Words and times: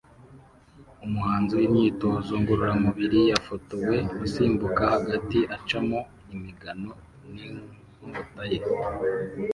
Umuhanzi 1.05 1.53
wimyitozo 1.59 2.31
ngororamubiri 2.41 3.19
yafotowe 3.31 3.95
asimbuka 4.25 4.83
hagati 4.95 5.39
acamo 5.55 5.97
imigano 6.33 6.89
n'inkota 7.33 8.41
ye 8.51 8.59